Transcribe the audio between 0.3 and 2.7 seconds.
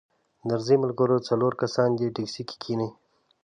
درځئ ملګرو څلور کسان دې ټیکسي کې